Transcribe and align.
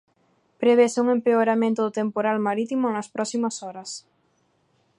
Prevese 0.61 0.97
un 1.03 1.07
empeoramento 1.17 1.79
do 1.83 1.95
temporal 1.99 2.37
marítimo 2.47 2.85
nas 2.89 3.07
próximas 3.15 3.55
horas. 3.63 3.91